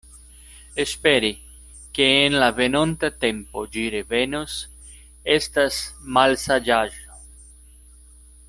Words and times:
Esperi, 0.83 1.29
ke 1.97 2.07
en 2.21 2.37
la 2.43 2.47
venonta 2.61 3.11
tempo 3.25 3.65
ĝi 3.75 3.85
revenos, 3.97 4.57
estas 5.37 5.79
malsaĝaĵo. 6.17 7.21